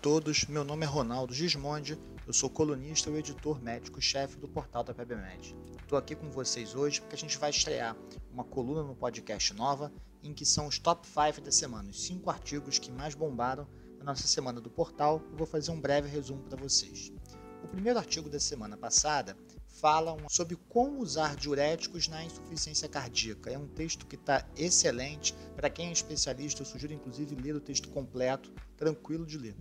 [0.00, 4.94] todos, meu nome é Ronaldo Gismondi, eu sou colunista e editor médico-chefe do portal da
[4.94, 5.54] PebMed.
[5.82, 7.94] Estou aqui com vocês hoje porque a gente vai estrear
[8.32, 9.92] uma coluna no podcast nova
[10.22, 14.04] em que são os top 5 da semana, os 5 artigos que mais bombaram na
[14.04, 15.22] nossa semana do portal.
[15.32, 17.12] Eu vou fazer um breve resumo para vocês.
[17.62, 19.36] O primeiro artigo da semana passada
[19.68, 23.50] fala sobre como usar diuréticos na insuficiência cardíaca.
[23.50, 25.34] É um texto que está excelente.
[25.54, 29.54] Para quem é especialista, eu sugiro inclusive ler o texto completo, tranquilo de ler.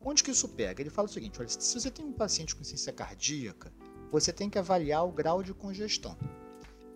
[0.00, 0.80] Onde que isso pega?
[0.80, 3.72] Ele fala o seguinte: olha, se você tem um paciente com insuficiência cardíaca,
[4.10, 6.16] você tem que avaliar o grau de congestão.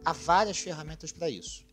[0.04, 1.64] Há várias ferramentas para isso.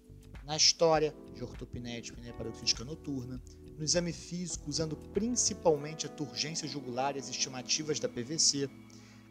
[0.43, 3.41] Na história de ortopneia de paroxística noturna,
[3.77, 8.69] no exame físico, usando principalmente a turgência jugular e as estimativas da PVC,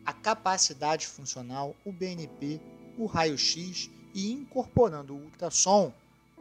[0.05, 2.61] a capacidade funcional, o BNP,
[2.97, 5.93] o raio-x e incorporando o ultrassom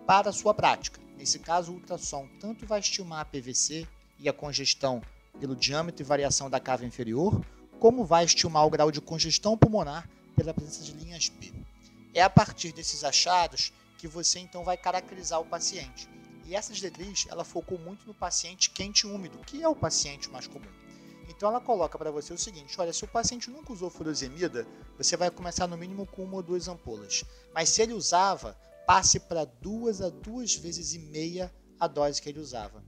[0.05, 1.01] para a sua prática.
[1.17, 3.87] Nesse caso, o ultrassom tanto vai estimar a PVC
[4.19, 5.01] e a congestão
[5.39, 7.43] pelo diâmetro e variação da cava inferior,
[7.79, 11.53] como vai estimar o grau de congestão pulmonar pela presença de linhas P.
[12.13, 16.09] É a partir desses achados que você então vai caracterizar o paciente.
[16.45, 20.29] E essa diretriz, ela focou muito no paciente quente e úmido, que é o paciente
[20.29, 20.69] mais comum.
[21.27, 25.17] Então ela coloca para você o seguinte: olha, se o paciente nunca usou furosemida, você
[25.17, 27.23] vai começar no mínimo com uma ou duas ampolas.
[27.53, 28.55] Mas se ele usava,
[28.85, 32.83] passe para duas a duas vezes e meia a dose que ele usava.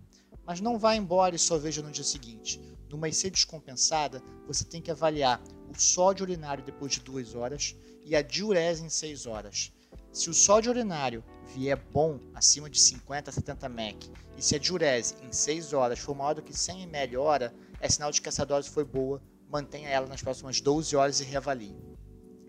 [0.48, 2.62] Mas não vá embora e só veja no dia seguinte.
[2.90, 8.16] Numa IC descompensada, você tem que avaliar o sódio urinário depois de duas horas e
[8.16, 9.74] a diurese em seis horas.
[10.14, 11.22] Se o sódio urinário
[11.54, 16.00] vier bom, acima de 50 a 70 mEq, e se a diurese em 6 horas
[16.00, 19.22] for maior do que 100 ml hora, é sinal de que essa dose foi boa,
[19.50, 21.76] mantenha ela nas próximas 12 horas e reavalie.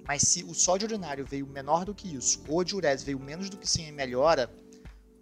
[0.06, 3.50] Mas se o sódio urinário veio menor do que isso, ou a diurese veio menos
[3.50, 4.50] do que 100 ml hora,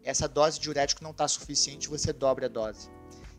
[0.07, 2.89] essa dose de diurético não está suficiente, você dobra a dose.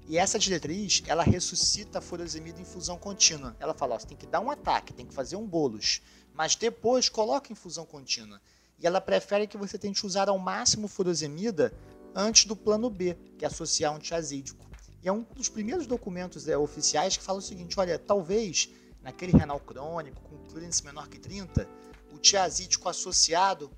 [0.06, 3.56] E essa diretriz, ela ressuscita a furosemida em infusão contínua.
[3.58, 6.02] Ela fala, ó, você tem que dar um ataque, tem que fazer um bolos,
[6.34, 8.42] mas depois coloca infusão contínua.
[8.80, 11.74] E ela prefere que você tente usar ao máximo furosemida
[12.14, 14.66] antes do plano B, que é associar um tiazídico.
[15.02, 18.70] E é um dos primeiros documentos é, oficiais que fala o seguinte: olha, talvez
[19.02, 21.68] naquele renal crônico com clearance menor que 30,
[22.14, 23.72] o tiazídico associado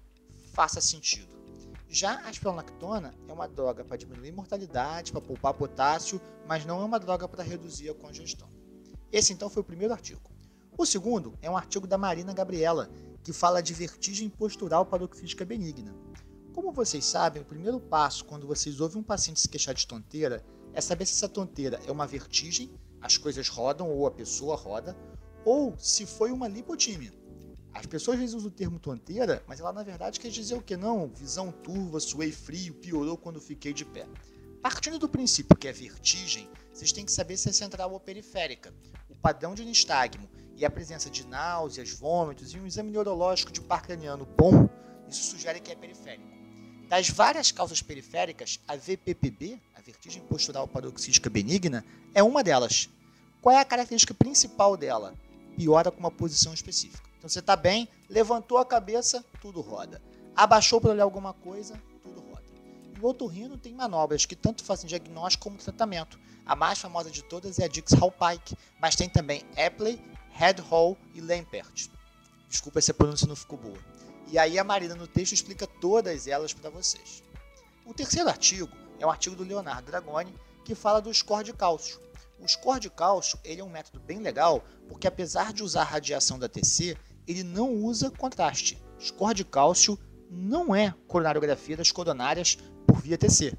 [0.53, 1.38] faça sentido.
[1.91, 6.85] Já a espronolactona é uma droga para diminuir mortalidade, para poupar potássio, mas não é
[6.85, 8.47] uma droga para reduzir a congestão.
[9.11, 10.21] Esse então foi o primeiro artigo.
[10.77, 12.91] O segundo é um artigo da Marina Gabriela,
[13.23, 15.95] que fala de vertigem postural paroxística benigna.
[16.53, 20.45] Como vocês sabem, o primeiro passo quando vocês ouvem um paciente se queixar de tonteira
[20.73, 22.69] é saber se essa tonteira é uma vertigem,
[23.01, 24.95] as coisas rodam ou a pessoa roda,
[25.43, 27.11] ou se foi uma lipotímia.
[27.79, 30.61] As pessoas às vezes usam o termo tonteira, mas ela na verdade quer dizer o
[30.61, 30.75] que?
[30.75, 34.05] Não, visão turva, suei frio, piorou quando fiquei de pé.
[34.61, 38.73] Partindo do princípio que é vertigem, vocês têm que saber se é central ou periférica.
[39.09, 43.61] O padrão de nistagmo e a presença de náuseas, vômitos e um exame neurológico de
[43.61, 44.67] par craniano bom,
[45.07, 46.27] isso sugere que é periférico.
[46.89, 52.89] Das várias causas periféricas, a VPPB, a vertigem postural paroxística benigna, é uma delas.
[53.41, 55.15] Qual é a característica principal dela?
[55.55, 57.08] Piora com uma posição específica.
[57.19, 60.01] Então você está bem, levantou a cabeça, tudo roda.
[60.35, 62.45] Abaixou para olhar alguma coisa, tudo roda.
[62.95, 66.17] E o otorrino tem manobras que tanto fazem diagnóstico como tratamento.
[66.45, 71.19] A mais famosa de todas é a Dix-Hallpike, mas tem também Epley, Head Hall e
[71.19, 71.89] Lampert.
[72.47, 73.77] Desculpa se a pronúncia não ficou boa.
[74.31, 77.21] E aí a Marina no texto explica todas elas para vocês.
[77.85, 81.99] O terceiro artigo é um artigo do Leonardo Dragoni que fala do score de cálcio.
[82.39, 86.39] O score de cálcio ele é um método bem legal porque apesar de usar radiação
[86.39, 86.97] da TC,
[87.29, 88.81] ele não usa contraste.
[88.99, 89.99] Score de cálcio
[90.31, 92.57] não é coronariografia das coronárias
[92.87, 93.53] por via TC.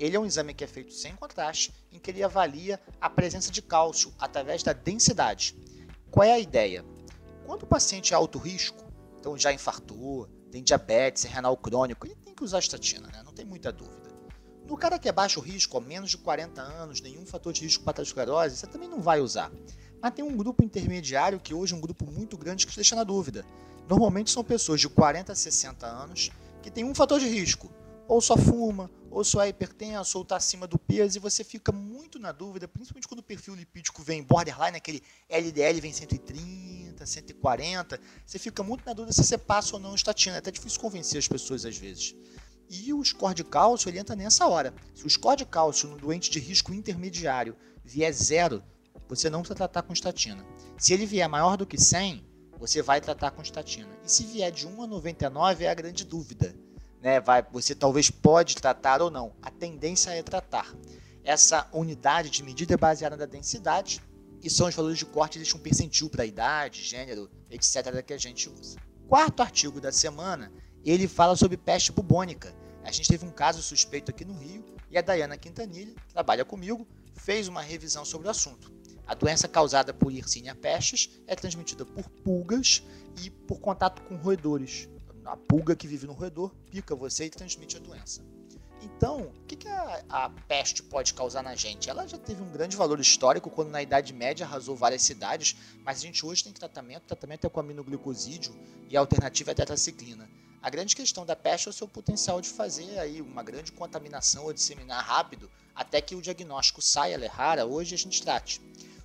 [0.00, 3.52] Ele é um exame que é feito sem contraste, em que ele avalia a presença
[3.52, 5.54] de cálcio através da densidade.
[6.10, 6.82] Qual é a ideia?
[7.44, 8.82] Quando o paciente é alto risco,
[9.20, 13.22] então já infartou, tem diabetes, é renal crônico, ele tem que usar estatina, né?
[13.22, 14.08] não tem muita dúvida.
[14.66, 17.90] No cara que é baixo risco, menos de 40 anos, nenhum fator de risco para
[17.90, 19.52] aterosclerose, você também não vai usar.
[20.00, 22.94] Mas tem um grupo intermediário que hoje é um grupo muito grande que te deixa
[22.94, 23.44] na dúvida.
[23.88, 26.30] Normalmente são pessoas de 40 a 60 anos
[26.62, 27.70] que têm um fator de risco,
[28.08, 31.70] ou só fuma, ou só é hipertenso, ou está acima do peso, e você fica
[31.70, 38.00] muito na dúvida, principalmente quando o perfil lipídico vem borderline, aquele LDL vem 130, 140,
[38.26, 40.36] você fica muito na dúvida se você passa ou não estatina.
[40.36, 42.14] É até difícil convencer as pessoas às vezes.
[42.68, 44.74] E o score de cálcio ele entra nessa hora.
[44.94, 48.62] Se o score de cálcio no doente de risco intermediário vier zero,
[49.08, 50.44] você não precisa tratar com estatina.
[50.78, 52.24] Se ele vier maior do que 100,
[52.58, 53.90] você vai tratar com estatina.
[54.04, 56.54] E se vier de 1 a 99 é a grande dúvida
[57.04, 59.34] né, vai, você talvez pode tratar ou não.
[59.42, 60.74] A tendência é tratar.
[61.22, 64.00] Essa unidade de medida é baseada na densidade
[64.42, 68.02] e são os valores de corte, existe um percentil para idade, gênero, etc.
[68.02, 68.78] que a gente usa.
[69.06, 70.50] Quarto artigo da semana,
[70.82, 72.54] ele fala sobre peste bubônica.
[72.82, 76.44] A gente teve um caso suspeito aqui no Rio e a Dayana Quintanilha, que trabalha
[76.44, 78.72] comigo, fez uma revisão sobre o assunto.
[79.06, 82.82] A doença causada por Yersinia pestis é transmitida por pulgas
[83.22, 84.88] e por contato com roedores.
[85.26, 88.22] A pulga que vive no roedor pica você e transmite a doença.
[88.82, 91.88] Então, o que, que a, a, peste pode causar na gente?
[91.88, 95.98] Ela já teve um grande valor histórico quando na Idade Média arrasou várias cidades, mas
[95.98, 98.54] a gente hoje tem tratamento, o tratamento é com aminoglicosídeo
[98.90, 100.28] e a alternativa é a tetraciclina.
[100.60, 104.44] A grande questão da peste é o seu potencial de fazer aí uma grande contaminação
[104.44, 108.60] ou disseminar rápido até que o diagnóstico saia, ela é rara, hoje a gente trate.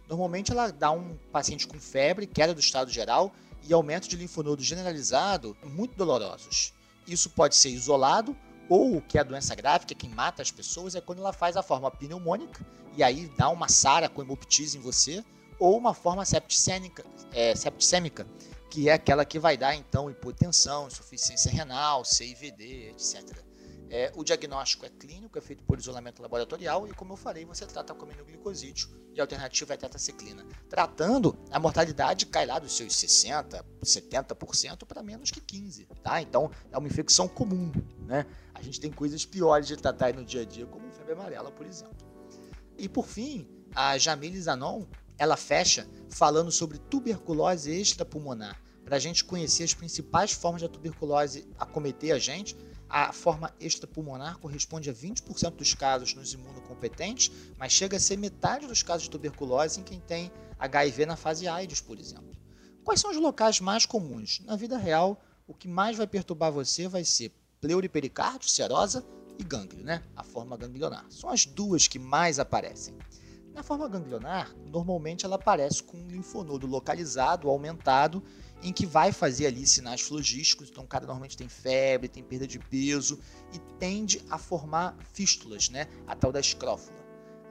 [0.09, 3.31] Normalmente ela dá um paciente com febre, queda do estado geral
[3.63, 6.73] e aumento de linfonodo generalizado muito dolorosos.
[7.07, 8.35] Isso pode ser isolado
[8.67, 11.19] ou o que é a doença grave, que é quem mata as pessoas, é quando
[11.19, 12.65] ela faz a forma pneumônica,
[12.97, 15.23] e aí dá uma sara com hemoptise em você,
[15.59, 18.27] ou uma forma septicêmica, é, septicêmica,
[18.69, 23.48] que é aquela que vai dar então hipotensão, insuficiência renal, CIVD, etc.
[23.91, 27.65] É, o diagnóstico é clínico, é feito por isolamento laboratorial e, como eu falei, você
[27.65, 30.45] trata com aminoglicosídeo e a alternativa é tetraciclina.
[30.69, 35.87] Tratando, a mortalidade cai lá dos seus 60%, 70% para menos que 15%.
[36.03, 36.21] Tá?
[36.21, 37.71] Então, é uma infecção comum.
[38.05, 38.27] Né?
[38.53, 41.65] A gente tem coisas piores de tratar no dia a dia, como febre amarela, por
[41.65, 41.97] exemplo.
[42.77, 44.85] E, por fim, a Jamile Zanon,
[45.17, 51.47] ela fecha falando sobre tuberculose extrapulmonar, para a gente conhecer as principais formas da tuberculose
[51.57, 52.55] acometer a gente
[52.89, 58.65] a forma extrapulmonar corresponde a 20% dos casos nos imunocompetentes, mas chega a ser metade
[58.65, 62.35] dos casos de tuberculose em quem tem HIV na fase AIDS, por exemplo.
[62.83, 64.41] Quais são os locais mais comuns?
[64.45, 67.31] Na vida real, o que mais vai perturbar você vai ser
[67.61, 69.05] pleuripericárdio, serosa
[69.37, 70.03] e gânglio, né?
[70.15, 71.05] A forma ganglionar.
[71.09, 72.95] São as duas que mais aparecem.
[73.53, 78.23] Na forma ganglionar, normalmente ela aparece com um linfonodo localizado, aumentado
[78.61, 80.69] em que vai fazer ali sinais flogísticos.
[80.69, 83.19] Então, o cara normalmente tem febre, tem perda de peso
[83.53, 85.87] e tende a formar fístulas, né?
[86.07, 86.97] A tal da escrófula.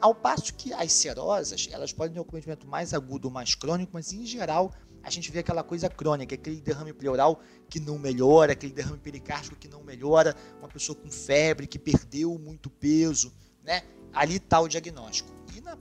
[0.00, 3.90] Ao passo que as serosas, elas podem ter um cometimento mais agudo ou mais crônico,
[3.94, 4.72] mas em geral
[5.02, 9.56] a gente vê aquela coisa crônica, aquele derrame pleural que não melhora, aquele derrame pericárdico
[9.56, 13.32] que não melhora, uma pessoa com febre que perdeu muito peso,
[13.64, 13.82] né?
[14.12, 15.30] Ali está o diagnóstico.
[15.56, 15.76] E na,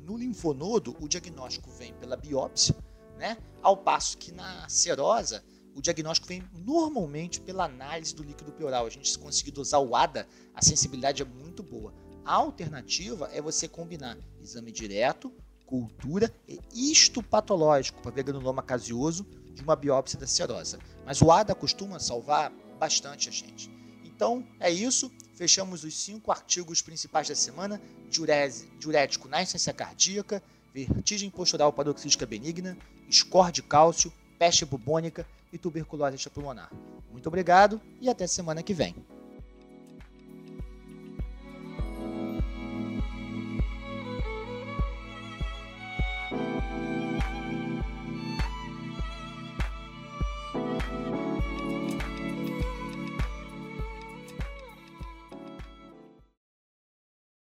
[0.00, 2.74] no linfonodo, o diagnóstico vem pela biópsia,
[3.18, 3.36] né?
[3.60, 5.44] Ao passo que na serosa,
[5.74, 8.86] o diagnóstico vem normalmente pela análise do líquido pleural.
[8.86, 11.92] A gente se conseguir dosar o ADA, a sensibilidade é muito boa.
[12.24, 15.32] A alternativa é você combinar exame direto,
[15.66, 20.78] cultura e histopatológico para ver granuloma caseoso de uma biópsia da serosa.
[21.04, 23.70] Mas o ADA costuma salvar bastante a gente.
[24.04, 25.12] Então é isso.
[25.34, 27.80] Fechamos os cinco artigos principais da semana:
[28.10, 30.42] diurese, diurético na insuficiência cardíaca,
[30.74, 32.76] vertigem postural paroxística benigna,
[33.10, 36.70] score de cálcio, peste bubônica e tuberculose extrapulmonar.
[37.10, 38.94] Muito obrigado e até semana que vem.